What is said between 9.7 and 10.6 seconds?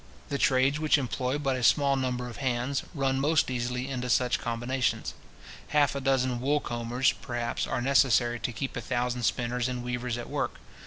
weavers at work.